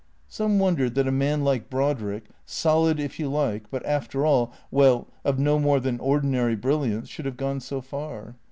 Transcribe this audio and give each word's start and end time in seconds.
Some 0.27 0.57
wondered 0.57 0.95
that 0.95 1.07
a 1.07 1.11
man 1.11 1.43
like 1.43 1.69
Brodrick, 1.69 2.23
solid, 2.43 2.99
if 2.99 3.19
you 3.19 3.29
like, 3.29 3.69
but 3.69 3.85
after 3.85 4.25
all, 4.25 4.51
well, 4.71 5.07
of 5.23 5.37
no 5.37 5.59
more 5.59 5.79
than 5.79 5.99
ordinary 5.99 6.55
brilliance, 6.55 7.07
should 7.07 7.25
have 7.25 7.37
gone 7.37 7.59
so 7.59 7.81
far. 7.81 8.35